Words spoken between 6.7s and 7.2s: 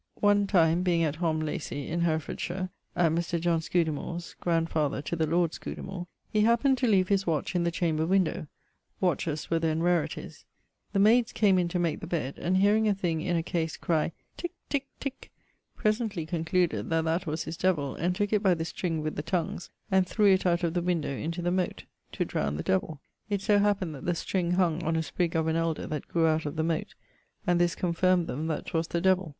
to leave